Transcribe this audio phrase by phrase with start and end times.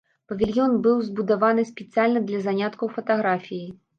[0.29, 3.71] Павільён быў збудаваны спецыяльна для заняткаў фатаграфіяй.